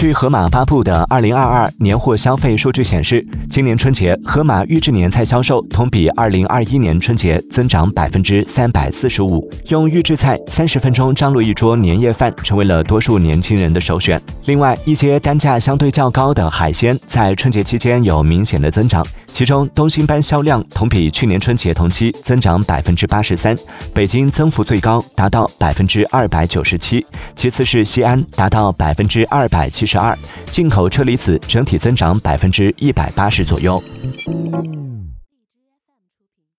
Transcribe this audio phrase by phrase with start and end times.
[0.00, 9.46] 据盒马发布的二零二二年货消费数据显示，今年春节盒马预制年菜销售同比二零二一年春节增长百分之三百四十五。
[9.66, 14.18] 用预制菜三十分钟张罗一桌年夜饭，成为了多数年轻人的首选。
[14.46, 23.54] 另外，一些单价相对较高的海鲜在春节期间有明显的增长，其中东星斑销量同比去年春节同期增长百分之八十三，
[23.92, 27.04] 北京增幅最高达到百分之二百九十七，
[27.36, 30.16] 其次是西安达到百分之二百七十二，
[30.46, 33.82] 进口车厘子整体增长百分之一百八十左右。